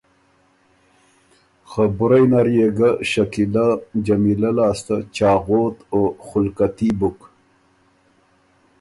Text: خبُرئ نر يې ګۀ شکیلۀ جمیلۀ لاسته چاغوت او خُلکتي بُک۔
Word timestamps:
خبُرئ 1.71 2.23
نر 2.31 2.47
يې 2.55 2.67
ګۀ 2.77 2.89
شکیلۀ 3.09 3.67
جمیلۀ 4.05 4.51
لاسته 4.57 4.95
چاغوت 5.15 5.77
او 5.93 6.01
خُلکتي 6.27 6.89
بُک۔ 6.99 7.19